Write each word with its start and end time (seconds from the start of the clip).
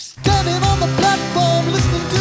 Standing 0.00 0.62
on 0.62 0.80
the 0.80 0.86
platform, 0.96 1.74
listening 1.74 2.08
to 2.08 2.19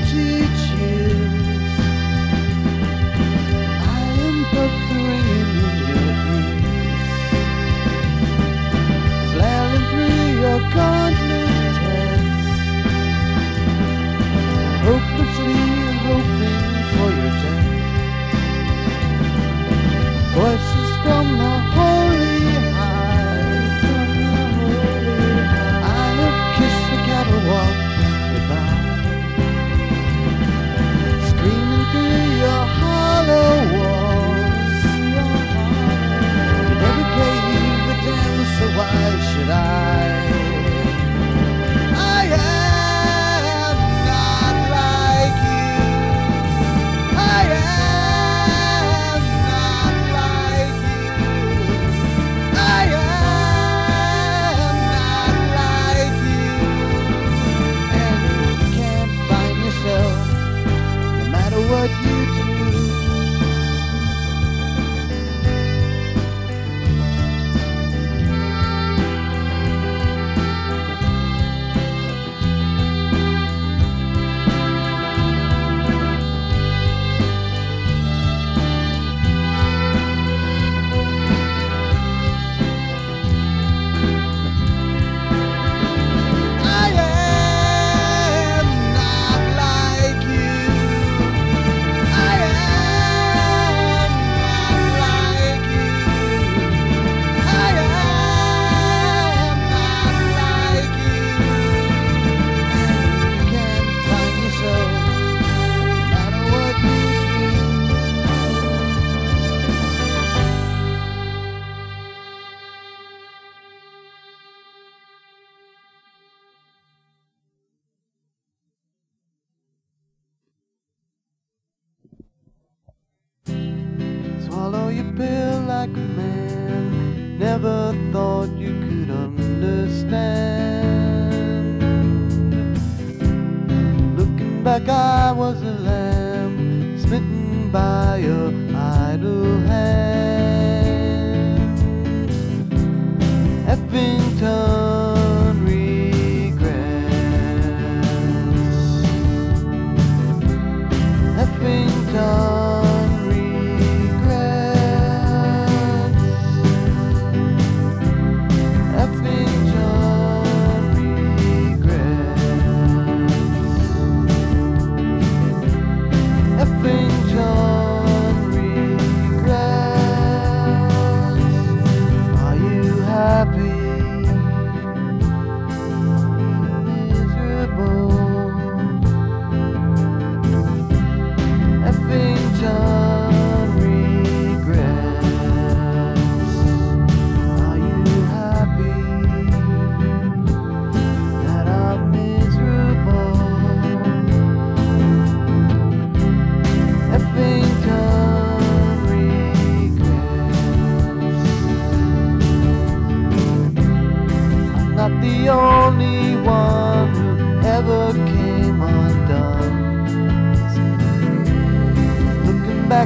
cheers. 0.00 0.57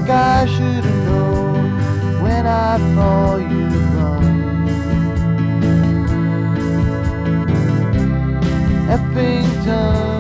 like 0.02 0.10
I 0.10 0.46
should 0.46 0.84
have 0.84 1.04
known 1.06 2.22
when 2.22 2.46
I 2.46 2.78
saw 2.94 3.37
you 3.37 3.66
run. 3.94 4.25
Eppington. 8.88 10.12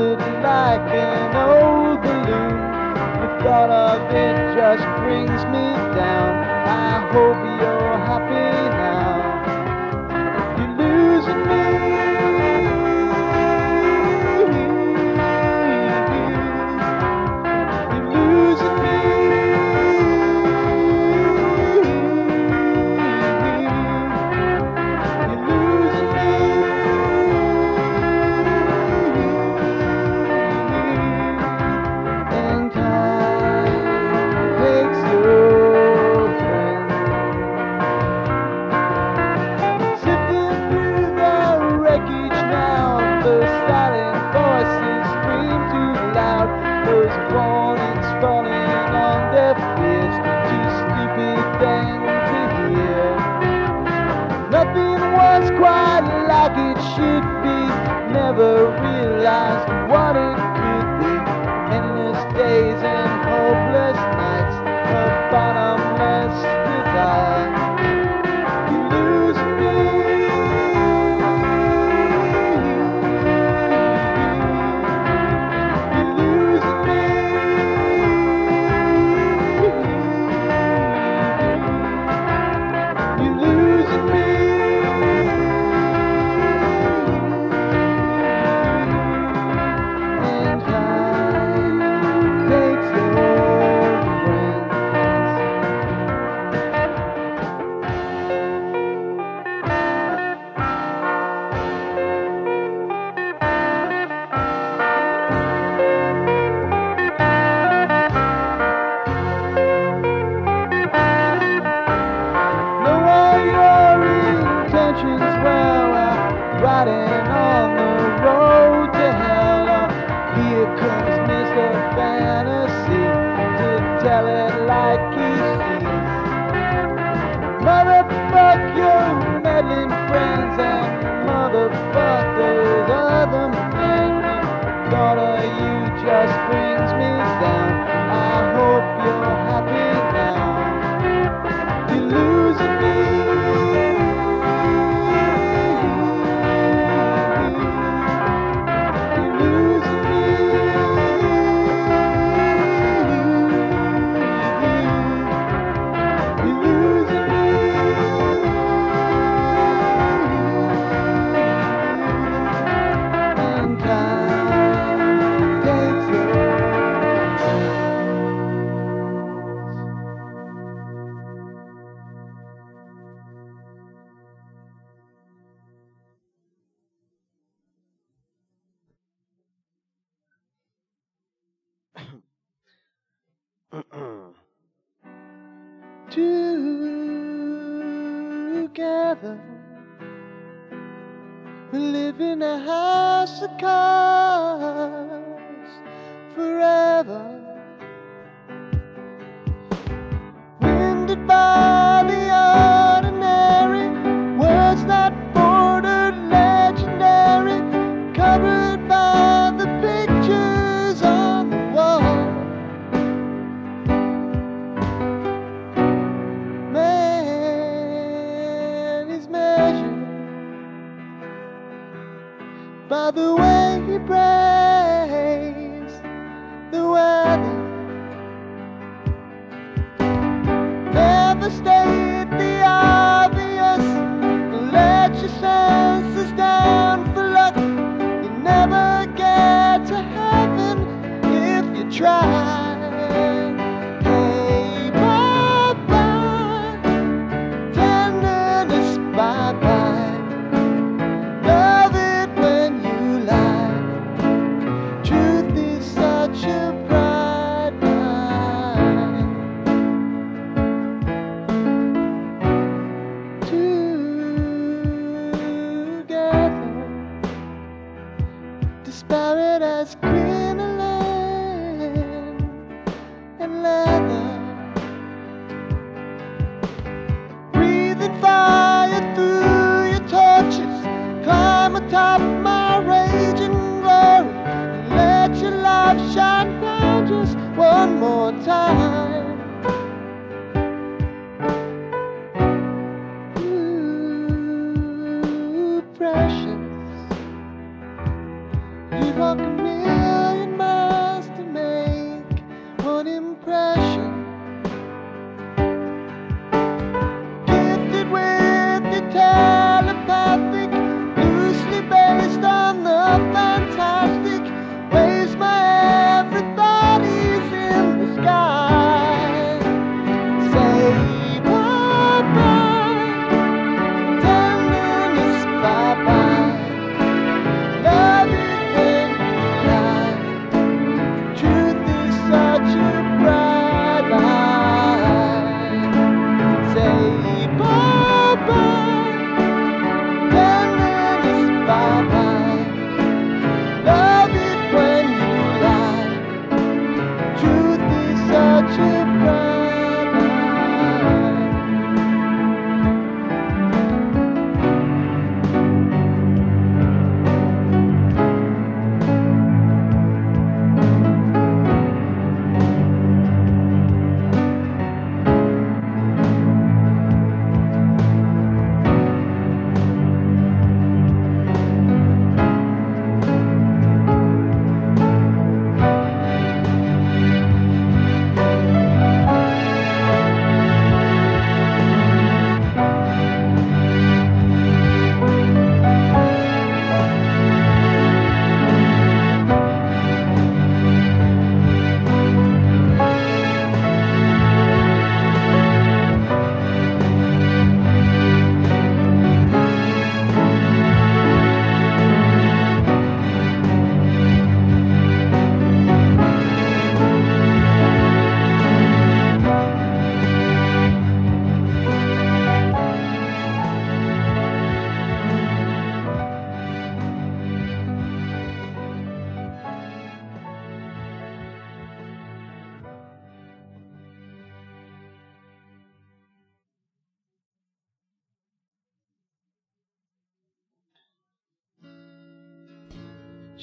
it 0.00 0.18
like 0.42 0.80
an 0.92 1.36
old 1.36 2.00
balloon. 2.02 2.56
The 3.20 3.28
thought 3.42 3.70
of 3.70 4.00
it 4.14 4.36
just 4.56 4.84
brings 5.02 5.40
me 5.52 5.66
down. 5.94 6.32
I 6.66 7.10
hope 7.12 7.59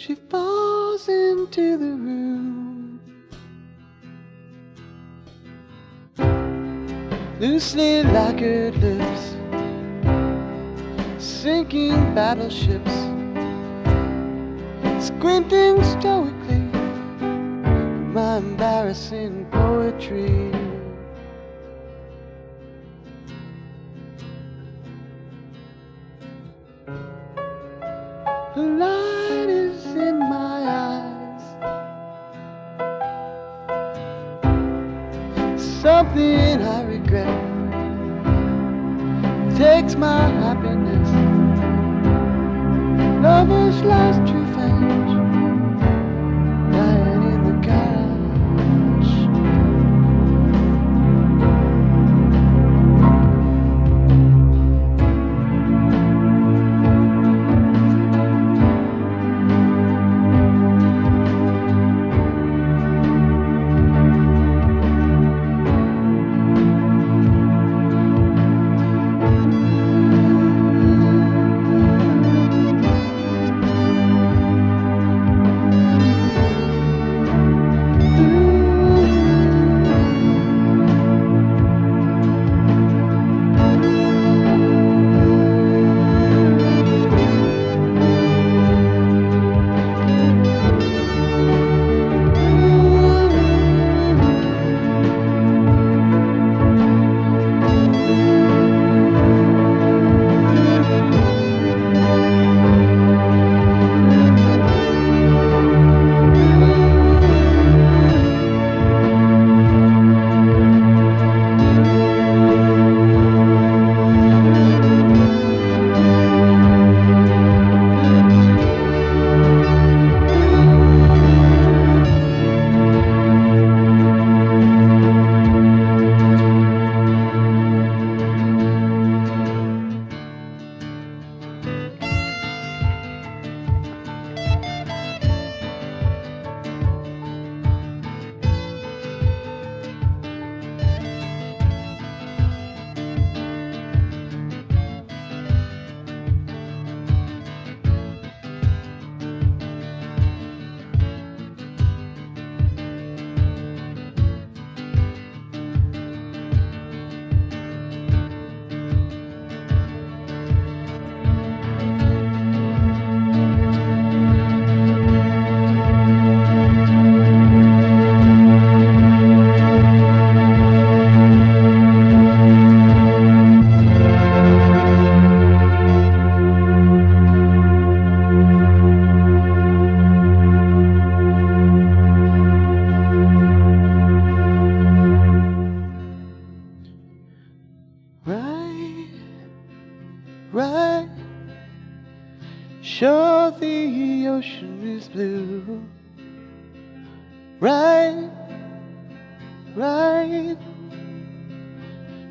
She 0.08 0.16
falls 0.16 1.10
into 1.10 1.76
the 1.76 1.92
room. 2.08 3.02
Loosely 7.42 8.04
lacquered 8.04 8.78
lips, 8.78 9.36
sinking 11.22 12.16
battleships, 12.16 12.96
squinting 15.06 15.84
stoically. 15.84 16.64
My 18.14 18.38
embarrassing 18.38 19.46
poetry. 19.52 20.67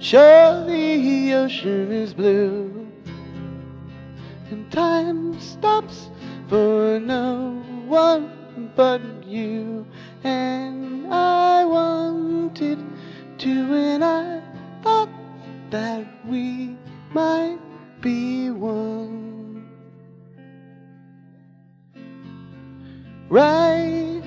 Surely 0.07 1.03
the 1.03 1.35
ocean 1.35 1.91
is 1.91 2.15
blue, 2.15 2.87
and 4.53 4.71
time 4.71 5.35
stops 5.41 6.11
for 6.47 7.01
no 7.01 7.61
one 7.89 8.71
but 8.77 9.03
you. 9.27 9.85
And 10.23 11.13
I 11.13 11.65
wanted 11.65 12.79
to, 13.39 13.51
and 13.51 14.05
I 14.05 14.43
thought 14.81 15.09
that 15.71 16.07
we 16.25 16.77
might 17.13 17.59
be 18.01 18.51
one. 18.51 19.69
Right, 23.29 24.23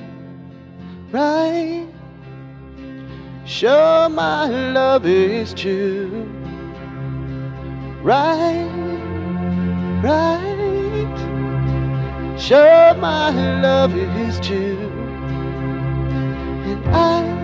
right 1.13 1.87
sure 3.59 4.07
my 4.07 4.45
love 4.47 5.05
is 5.05 5.53
true. 5.53 6.23
Right, 8.01 8.71
right, 10.01 11.17
sure 12.39 12.93
my 12.93 13.31
love 13.59 13.93
is 13.97 14.39
true. 14.39 14.89
And 16.69 16.85
I 16.95 17.38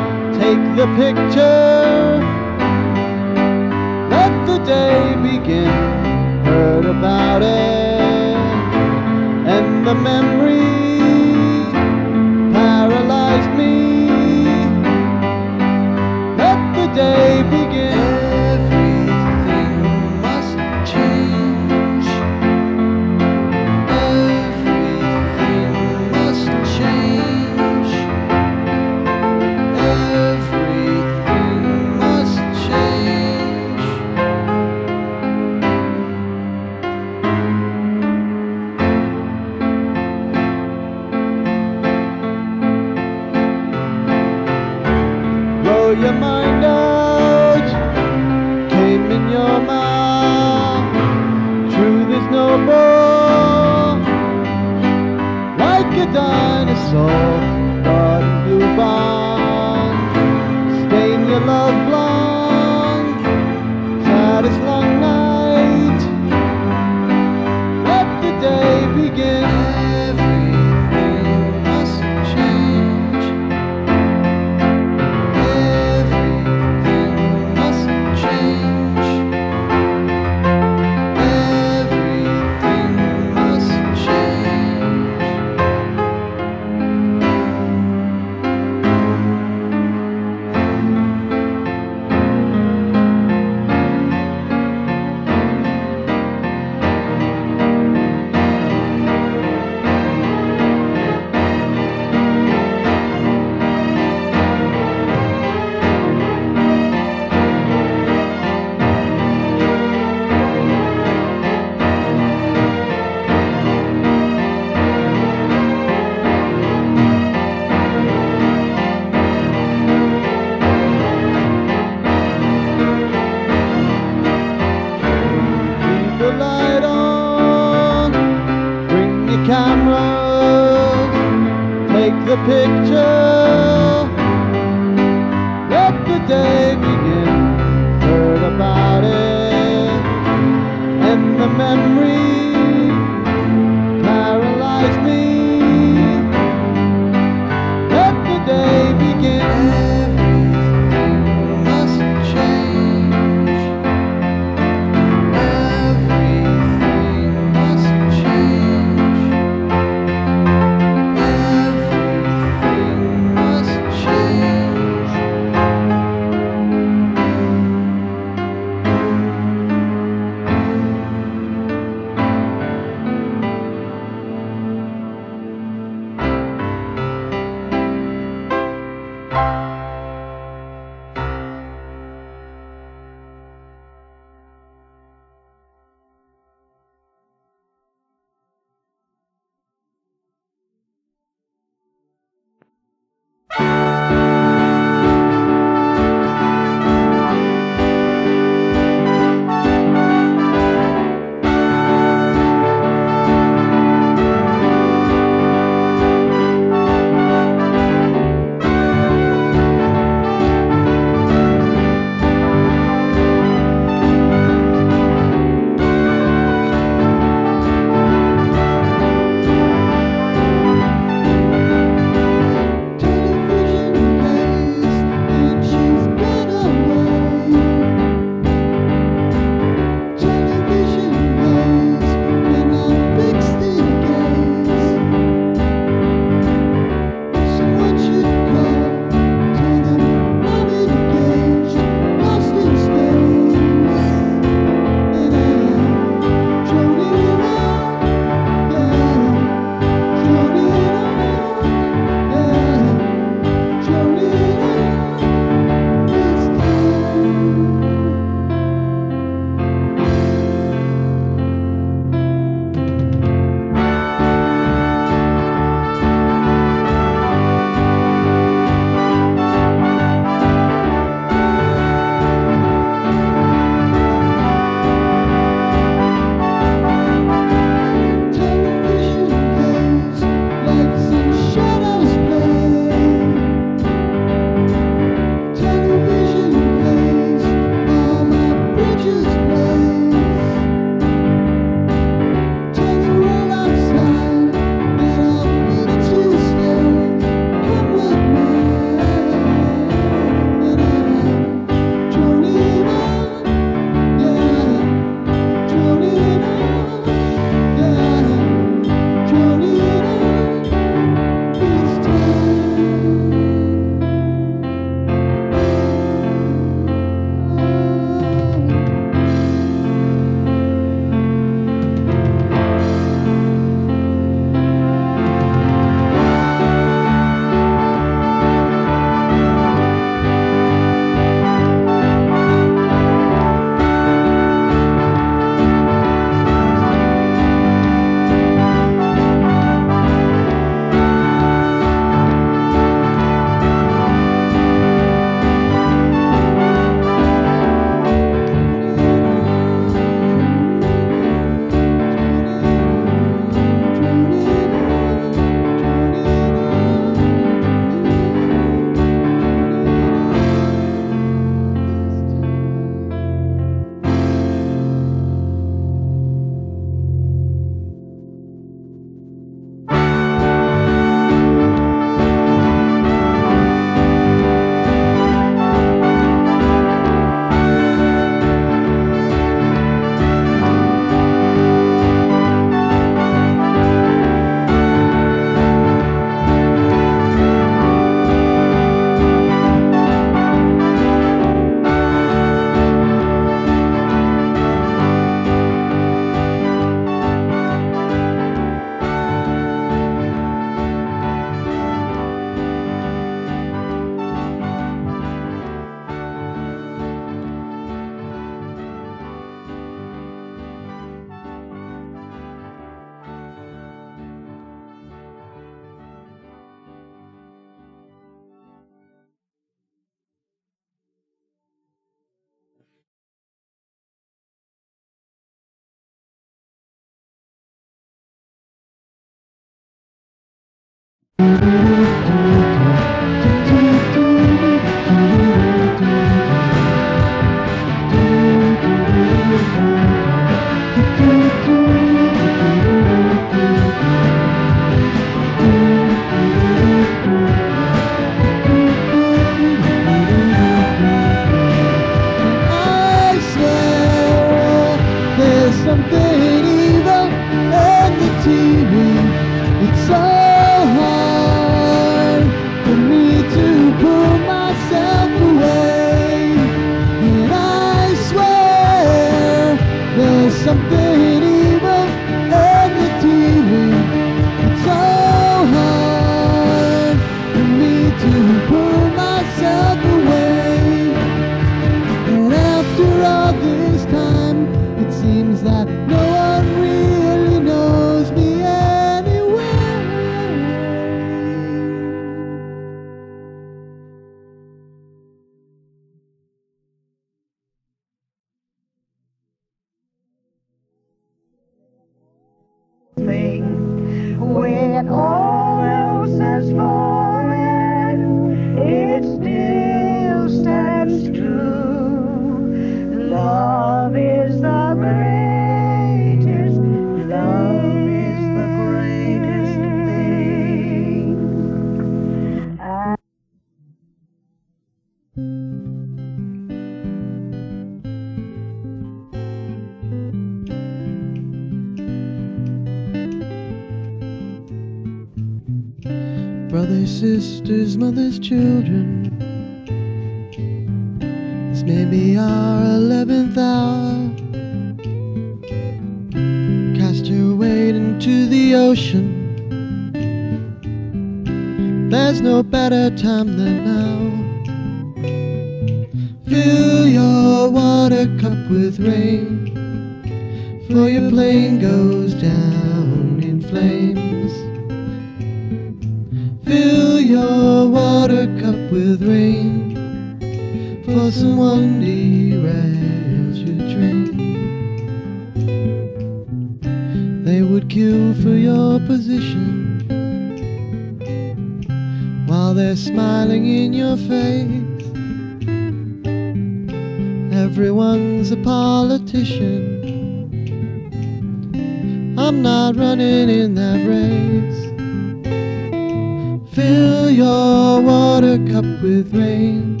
Fill 596.74 597.30
your 597.30 598.00
water 598.00 598.58
cup 598.68 598.84
with 599.00 599.32
rain 599.32 600.00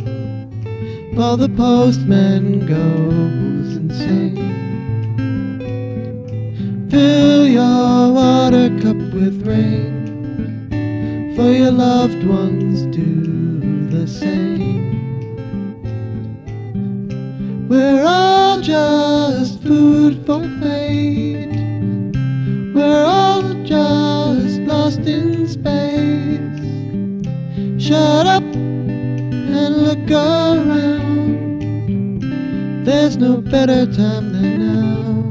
while 1.14 1.36
the 1.36 1.48
postman 1.48 2.66
goes 2.66 3.76
insane. 3.76 4.34
Fill 6.90 7.46
your 7.46 8.12
water 8.12 8.70
cup 8.82 8.96
with 9.14 9.46
rain, 9.46 11.36
for 11.36 11.52
your 11.52 11.70
loved 11.70 12.24
ones 12.26 12.82
do 12.86 13.88
the 13.96 14.08
same. 14.08 14.98
We're 17.68 18.04
all 18.04 18.60
just 18.60 19.62
food 19.62 20.26
for 20.26 20.42
fate. 20.60 21.54
We're 22.74 23.04
all 23.04 23.42
just 23.64 24.03
Shut 27.84 28.26
up 28.26 28.42
and 28.42 29.76
look 29.84 30.10
around. 30.10 31.60
There's 32.86 33.18
no 33.18 33.42
better 33.42 33.84
time 33.84 34.32
than 34.32 34.58
now. 34.58 35.30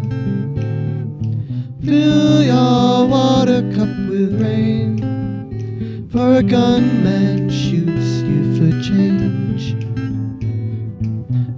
Fill 1.83 2.43
your 2.43 3.07
water 3.07 3.63
cup 3.75 3.89
with 4.07 4.39
rain, 4.39 6.07
for 6.11 6.35
a 6.35 6.43
gunman 6.43 7.49
shoots 7.49 8.21
you 8.21 8.55
for 8.55 8.69
change. 8.83 9.75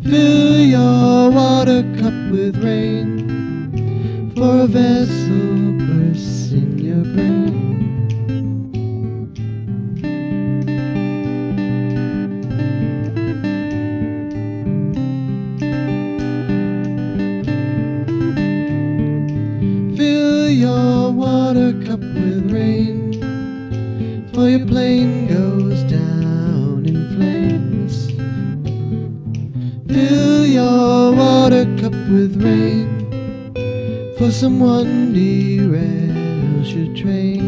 Fill 0.02 0.60
your 0.62 1.30
water 1.30 1.84
cup 2.00 2.32
with 2.32 2.64
rain, 2.64 4.32
for 4.34 4.62
a 4.62 4.68
vessel 4.68 5.55
up 31.86 31.94
with 32.10 32.44
rain 32.44 32.90
for 34.18 34.32
someone 34.32 35.14
derails 35.14 36.74
your 36.74 36.90
train. 36.96 37.45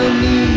will. 0.00 0.53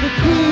The 0.00 0.08
queen 0.22 0.49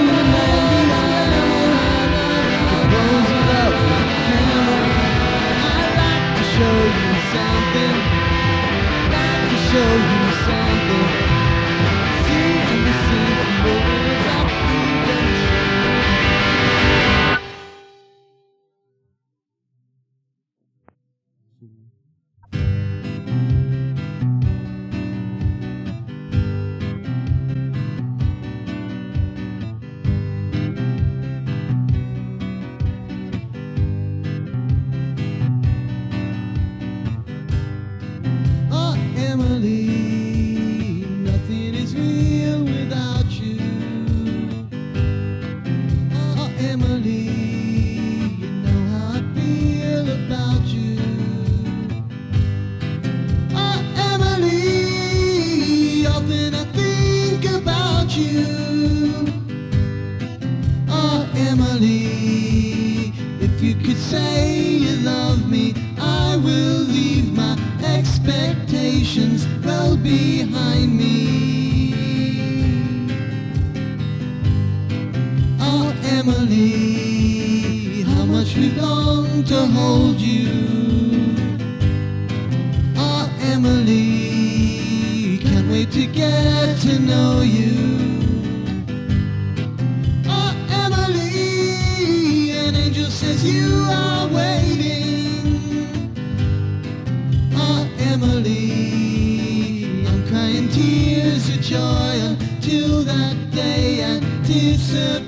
that 103.18 103.50
day 103.50 104.02
anticipating. 104.02 105.26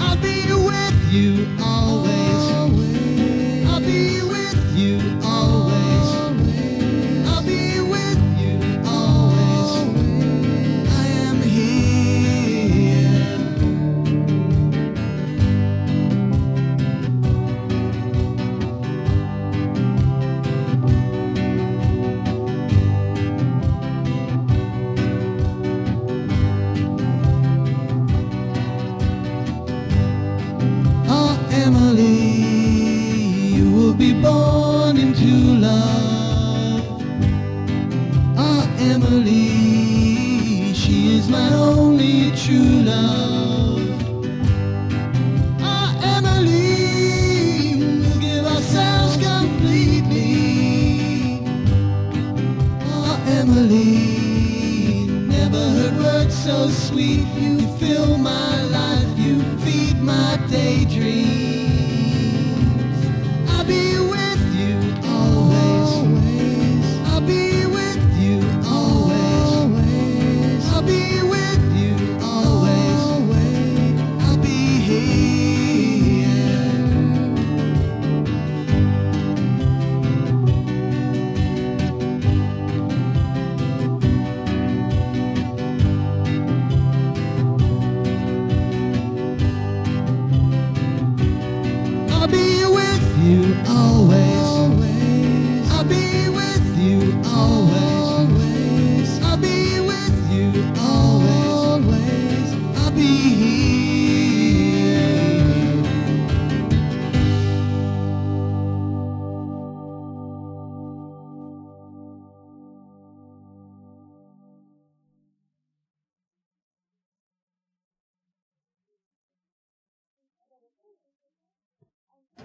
I'll 0.00 0.16
be 0.16 0.46
with 0.52 1.12
you 1.12 1.46
always. 1.60 2.07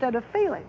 Instead 0.03 0.15
of 0.15 0.25
feeling. 0.33 0.65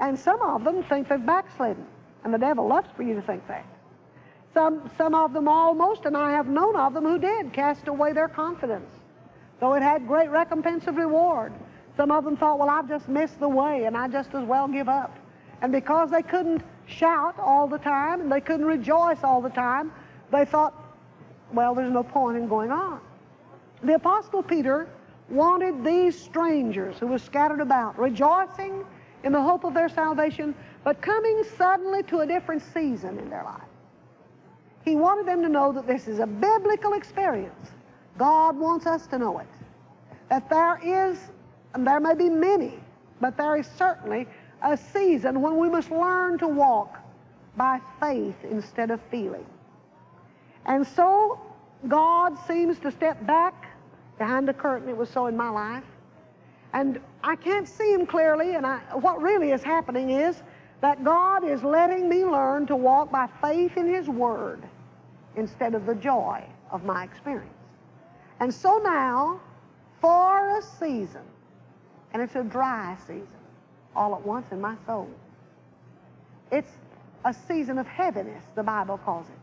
And 0.00 0.18
some 0.18 0.42
of 0.42 0.64
them 0.64 0.82
think 0.84 1.08
they've 1.08 1.24
backslidden, 1.24 1.86
and 2.24 2.34
the 2.34 2.38
devil 2.38 2.66
loves 2.66 2.88
for 2.96 3.04
you 3.04 3.14
to 3.14 3.22
think 3.22 3.46
that. 3.46 3.64
Some, 4.52 4.90
some 4.98 5.14
of 5.14 5.32
them 5.32 5.46
almost, 5.46 6.04
and 6.06 6.16
I 6.16 6.32
have 6.32 6.48
known 6.48 6.74
of 6.74 6.92
them 6.92 7.04
who 7.04 7.18
did, 7.18 7.52
cast 7.52 7.86
away 7.86 8.12
their 8.12 8.28
confidence, 8.28 8.90
though 9.60 9.74
it 9.74 9.82
had 9.82 10.08
great 10.08 10.28
recompense 10.28 10.88
of 10.88 10.96
reward. 10.96 11.52
Some 11.96 12.10
of 12.10 12.24
them 12.24 12.36
thought, 12.36 12.58
well, 12.58 12.68
I've 12.68 12.88
just 12.88 13.08
missed 13.08 13.38
the 13.38 13.48
way, 13.48 13.84
and 13.84 13.96
I 13.96 14.08
just 14.08 14.34
as 14.34 14.44
well 14.44 14.66
give 14.66 14.88
up. 14.88 15.16
And 15.60 15.70
because 15.70 16.10
they 16.10 16.22
couldn't 16.22 16.62
shout 16.86 17.38
all 17.38 17.68
the 17.68 17.78
time, 17.78 18.22
and 18.22 18.32
they 18.32 18.40
couldn't 18.40 18.66
rejoice 18.66 19.18
all 19.22 19.40
the 19.40 19.50
time, 19.50 19.92
they 20.32 20.44
thought, 20.44 20.74
well, 21.52 21.76
there's 21.76 21.92
no 21.92 22.02
point 22.02 22.38
in 22.38 22.48
going 22.48 22.72
on. 22.72 23.00
The 23.84 23.94
Apostle 23.94 24.42
Peter 24.42 24.88
wanted 25.28 25.84
these 25.84 26.18
strangers 26.18 26.96
who 26.98 27.06
were 27.06 27.18
scattered 27.18 27.60
about, 27.60 27.98
rejoicing 27.98 28.84
in 29.24 29.32
the 29.32 29.40
hope 29.40 29.64
of 29.64 29.74
their 29.74 29.88
salvation, 29.88 30.54
but 30.84 31.00
coming 31.00 31.42
suddenly 31.56 32.02
to 32.04 32.20
a 32.20 32.26
different 32.26 32.62
season 32.74 33.18
in 33.18 33.30
their 33.30 33.44
life. 33.44 33.62
He 34.84 34.96
wanted 34.96 35.26
them 35.26 35.42
to 35.42 35.48
know 35.48 35.72
that 35.72 35.86
this 35.86 36.08
is 36.08 36.18
a 36.18 36.26
biblical 36.26 36.94
experience. 36.94 37.70
God 38.18 38.58
wants 38.58 38.86
us 38.86 39.06
to 39.08 39.18
know 39.18 39.38
it. 39.38 39.46
That 40.28 40.50
there 40.50 40.80
is, 40.82 41.18
and 41.74 41.86
there 41.86 42.00
may 42.00 42.14
be 42.14 42.28
many, 42.28 42.80
but 43.20 43.36
there 43.36 43.56
is 43.56 43.66
certainly 43.78 44.26
a 44.62 44.76
season 44.76 45.40
when 45.40 45.56
we 45.56 45.68
must 45.68 45.90
learn 45.90 46.38
to 46.38 46.48
walk 46.48 46.98
by 47.56 47.80
faith 48.00 48.36
instead 48.50 48.90
of 48.90 49.00
feeling. 49.10 49.46
And 50.66 50.86
so 50.86 51.40
God 51.88 52.36
seems 52.46 52.78
to 52.80 52.90
step 52.90 53.24
back 53.26 53.61
behind 54.22 54.46
the 54.46 54.54
curtain. 54.54 54.88
It 54.88 54.96
was 54.96 55.10
so 55.10 55.26
in 55.26 55.36
my 55.36 55.48
life. 55.48 55.82
And 56.72 57.00
I 57.24 57.34
can't 57.34 57.68
see 57.68 57.92
him 57.92 58.06
clearly, 58.06 58.54
and 58.54 58.64
I, 58.64 58.78
what 58.94 59.20
really 59.20 59.50
is 59.50 59.64
happening 59.64 60.10
is 60.10 60.42
that 60.80 61.02
God 61.02 61.42
is 61.44 61.64
letting 61.64 62.08
me 62.08 62.24
learn 62.24 62.66
to 62.68 62.76
walk 62.76 63.10
by 63.10 63.28
faith 63.40 63.76
in 63.76 63.92
His 63.92 64.08
Word 64.08 64.62
instead 65.34 65.74
of 65.74 65.86
the 65.86 65.96
joy 65.96 66.40
of 66.70 66.84
my 66.84 67.02
experience. 67.02 67.50
And 68.38 68.54
so 68.54 68.78
now, 68.78 69.40
for 70.00 70.58
a 70.58 70.62
season, 70.62 71.26
and 72.12 72.22
it's 72.22 72.36
a 72.36 72.44
dry 72.44 72.96
season 73.06 73.42
all 73.96 74.14
at 74.14 74.24
once 74.24 74.46
in 74.52 74.60
my 74.60 74.76
soul, 74.86 75.10
it's 76.52 76.70
a 77.24 77.34
season 77.48 77.76
of 77.78 77.88
heaviness, 77.88 78.44
the 78.54 78.62
Bible 78.62 78.98
calls 78.98 79.26
it. 79.26 79.40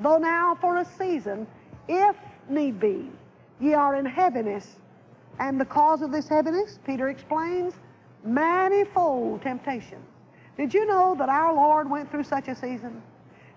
Though 0.00 0.18
now 0.18 0.56
for 0.60 0.78
a 0.78 0.84
season, 0.84 1.48
if 1.88 2.16
need 2.48 2.78
be, 2.78 3.10
ye 3.62 3.74
are 3.74 3.94
in 3.94 4.04
heaviness, 4.04 4.76
and 5.38 5.60
the 5.60 5.64
cause 5.64 6.02
of 6.02 6.10
this 6.10 6.28
heaviness, 6.28 6.78
Peter 6.84 7.08
explains, 7.08 7.74
manifold 8.24 9.42
temptations. 9.42 10.04
Did 10.56 10.74
you 10.74 10.84
know 10.86 11.14
that 11.18 11.28
our 11.28 11.54
Lord 11.54 11.88
went 11.88 12.10
through 12.10 12.24
such 12.24 12.48
a 12.48 12.54
season? 12.54 13.02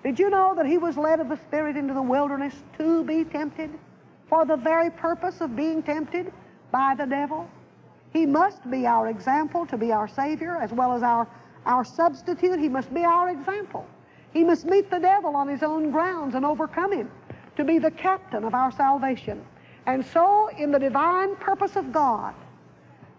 Did 0.04 0.20
you 0.20 0.30
know 0.30 0.54
that 0.56 0.66
he 0.66 0.78
was 0.78 0.98
led 0.98 1.20
of 1.20 1.30
the 1.30 1.38
Spirit 1.38 1.76
into 1.76 1.94
the 1.94 2.02
wilderness 2.02 2.54
to 2.78 3.04
be 3.04 3.24
tempted 3.24 3.72
for 4.30 4.46
the 4.46 4.56
very 4.56 4.90
purpose 4.92 5.42
of 5.42 5.56
being 5.56 5.82
tempted 5.82 6.32
by 6.72 6.96
the 6.96 7.06
devil? 7.06 7.50
He 8.14 8.26
must 8.26 8.70
be 8.70 8.86
our 8.86 9.08
example 9.08 9.66
to 9.66 9.78
be 9.78 9.92
our 9.92 10.08
Savior 10.08 10.58
as 10.58 10.72
well 10.72 10.94
as 10.94 11.04
our, 11.04 11.28
our 11.66 11.84
substitute. 11.84 12.60
He 12.60 12.70
must 12.70 12.94
be 12.94 13.04
our 13.04 13.30
example. 13.30 13.86
He 14.32 14.44
must 14.44 14.66
meet 14.66 14.90
the 14.90 15.00
devil 15.00 15.36
on 15.36 15.48
his 15.48 15.64
own 15.64 15.92
grounds 15.92 16.36
and 16.36 16.46
overcome 16.46 16.94
him 16.94 17.12
to 17.58 17.64
be 17.64 17.80
the 17.80 17.92
captain 17.92 18.44
of 18.44 18.54
our 18.54 18.72
salvation. 18.72 19.44
And 19.86 20.06
so, 20.06 20.48
in 20.48 20.72
the 20.72 20.80
divine 20.80 21.36
purpose 21.36 21.76
of 21.76 21.92
God, 21.92 22.34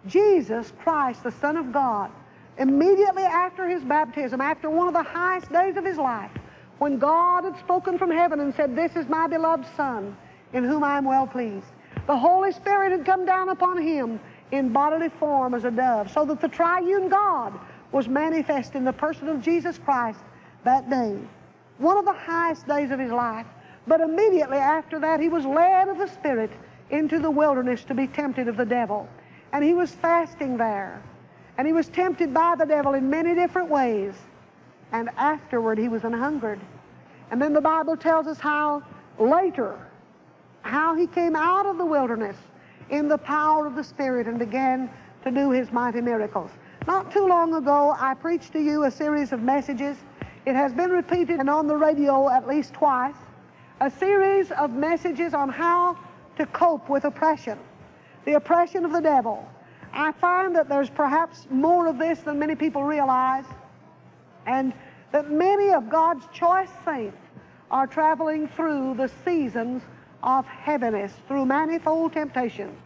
Jesus 0.07 0.73
Christ, 0.81 1.23
the 1.23 1.33
Son 1.33 1.57
of 1.57 1.73
God, 1.73 2.11
immediately 2.59 3.23
after 3.23 3.69
his 3.69 3.83
baptism, 3.85 4.41
after 4.41 4.71
one 4.71 4.89
of 4.89 4.95
the 4.95 5.03
highest 5.03 5.53
days 5.53 5.77
of 5.77 5.85
his 5.85 5.99
life, 5.99 6.31
when 6.79 6.99
God 6.99 7.45
had 7.45 7.59
spoken 7.59 7.99
from 7.99 8.11
heaven 8.11 8.41
and 8.41 8.55
said, 8.55 8.77
This 8.77 8.97
is 8.97 9.09
my 9.09 9.27
beloved 9.27 9.67
Son, 9.77 10.17
in 10.53 10.65
whom 10.65 10.85
I 10.85 10.99
am 10.99 11.05
well 11.05 11.27
pleased. 11.27 11.67
The 12.07 12.17
Holy 12.17 12.53
Spirit 12.53 12.93
had 12.93 13.05
come 13.05 13.25
down 13.25 13.49
upon 13.49 13.81
him 13.81 14.21
in 14.53 14.73
bodily 14.73 15.09
form 15.09 15.55
as 15.55 15.65
a 15.65 15.71
dove, 15.71 16.11
so 16.11 16.25
that 16.27 16.41
the 16.41 16.49
triune 16.49 17.09
God 17.09 17.59
was 17.93 18.09
manifest 18.09 18.75
in 18.75 18.85
the 18.85 18.93
person 18.93 19.29
of 19.29 19.41
Jesus 19.41 19.79
Christ 19.79 20.21
that 20.65 20.89
day. 20.91 21.19
One 21.79 21.97
of 21.97 22.05
the 22.05 22.13
highest 22.13 22.67
days 22.67 22.91
of 22.91 22.99
his 22.99 23.11
life. 23.11 23.47
But 23.87 24.01
immediately 24.01 24.59
after 24.59 24.99
that, 25.01 25.21
he 25.21 25.29
was 25.29 25.45
led 25.45 25.89
of 25.89 25.99
the 25.99 26.09
Spirit 26.09 26.51
into 26.91 27.19
the 27.19 27.31
wilderness 27.31 27.85
to 27.85 27.95
be 27.95 28.07
tempted 28.07 28.49
of 28.49 28.57
the 28.57 28.65
devil. 28.65 29.09
And 29.53 29.65
he 29.65 29.75
was 29.75 29.93
fasting 29.93 30.57
there. 30.57 31.03
And 31.59 31.67
he 31.67 31.73
was 31.73 31.89
tempted 31.89 32.35
by 32.35 32.57
the 32.57 32.67
devil 32.67 32.95
in 32.95 33.09
many 33.09 33.35
different 33.35 33.71
ways. 33.71 34.15
And 34.93 35.09
afterward, 35.17 35.79
he 35.79 35.89
was 35.89 36.05
an 36.05 36.13
hungered. 36.13 36.61
And 37.31 37.41
then 37.41 37.53
the 37.53 37.61
Bible 37.61 37.97
tells 37.97 38.27
us 38.27 38.39
how 38.39 38.83
later, 39.19 39.79
how 40.63 40.95
he 40.95 41.07
came 41.07 41.35
out 41.35 41.67
of 41.67 41.79
the 41.79 41.87
wilderness 41.87 42.37
in 42.91 43.09
the 43.09 43.19
power 43.19 43.67
of 43.67 43.75
the 43.75 43.85
Spirit 43.85 44.27
and 44.27 44.39
began 44.39 44.91
to 45.25 45.31
do 45.31 45.51
his 45.51 45.73
mighty 45.73 46.01
miracles. 46.01 46.51
Not 46.87 47.11
too 47.11 47.27
long 47.27 47.55
ago, 47.55 47.97
I 47.99 48.15
preached 48.15 48.53
to 48.53 48.61
you 48.61 48.85
a 48.85 48.91
series 48.91 49.33
of 49.33 49.43
messages. 49.43 49.97
It 50.45 50.55
has 50.55 50.73
been 50.73 50.91
repeated 50.91 51.41
and 51.41 51.51
on 51.51 51.67
the 51.67 51.77
radio 51.77 52.29
at 52.29 52.47
least 52.47 52.75
twice. 52.75 53.17
A 53.81 53.91
series 53.91 54.51
of 54.53 54.71
messages 54.71 55.35
on 55.35 55.51
how 55.51 55.99
to 56.39 56.47
cope 56.47 56.89
with 56.89 57.05
oppression, 57.05 57.59
the 58.25 58.35
oppression 58.35 58.85
of 58.87 58.93
the 58.93 59.01
devil. 59.01 59.47
I 59.93 60.13
find 60.13 60.57
that 60.57 60.69
there's 60.69 60.89
perhaps 60.89 61.47
more 61.51 61.87
of 61.87 61.99
this 61.99 62.21
than 62.21 62.39
many 62.39 62.55
people 62.55 62.85
realize 62.85 63.45
and 64.47 64.73
that 65.13 65.31
many 65.31 65.73
of 65.73 65.91
God's 65.91 66.27
choice 66.33 66.71
saints 66.85 67.19
are 67.71 67.87
traveling 67.87 68.49
through 68.49 68.95
the 68.95 69.11
seasons 69.25 69.83
of 70.23 70.47
heaviness, 70.47 71.13
through 71.29 71.45
manifold 71.47 72.13
temptations. 72.13 72.79